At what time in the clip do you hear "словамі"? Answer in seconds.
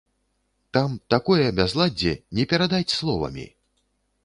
2.97-3.49